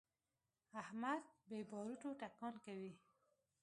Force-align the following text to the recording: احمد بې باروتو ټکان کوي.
احمد 0.81 1.23
بې 1.47 1.59
باروتو 1.69 2.09
ټکان 2.21 2.53
کوي. 2.65 2.93